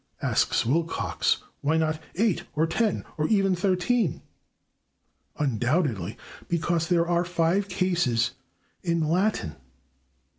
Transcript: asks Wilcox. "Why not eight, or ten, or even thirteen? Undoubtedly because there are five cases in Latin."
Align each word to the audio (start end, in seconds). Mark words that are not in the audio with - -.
asks 0.23 0.65
Wilcox. 0.65 1.43
"Why 1.61 1.77
not 1.77 2.01
eight, 2.15 2.45
or 2.55 2.65
ten, 2.65 3.05
or 3.19 3.27
even 3.27 3.55
thirteen? 3.55 4.23
Undoubtedly 5.37 6.17
because 6.47 6.87
there 6.89 7.07
are 7.07 7.23
five 7.23 7.67
cases 7.67 8.31
in 8.81 9.07
Latin." 9.07 9.57